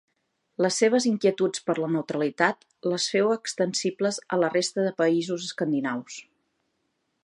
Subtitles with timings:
[0.65, 6.23] Les seves inquietuds per la neutralitat, les féu extensibles a la resta de països escandinaus.